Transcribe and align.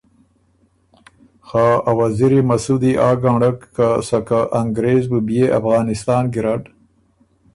خه 1.47 1.65
ا 1.89 1.91
وزیری 1.99 2.41
مسُودی 2.49 2.91
آ 3.07 3.09
ګنړک 3.23 3.59
که 3.75 3.87
سکه 4.07 4.39
انګرېز 4.59 5.03
بُو 5.11 5.19
بيې 5.27 5.45
افغانسان 5.59 6.23
ګیرډ 6.33 6.63